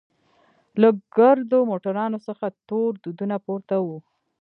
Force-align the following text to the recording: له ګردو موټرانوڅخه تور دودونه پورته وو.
له 0.81 0.89
ګردو 1.17 1.59
موټرانوڅخه 1.71 2.47
تور 2.67 2.91
دودونه 3.03 3.35
پورته 3.45 3.75
وو. 3.85 3.97